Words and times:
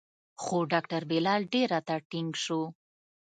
خو 0.41 0.57
ډاکتر 0.73 1.01
بلال 1.11 1.41
ډېر 1.53 1.67
راته 1.73 1.95
ټينګ 2.09 2.31
سو. 2.45 2.59